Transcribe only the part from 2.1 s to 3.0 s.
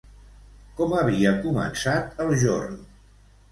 el jorn?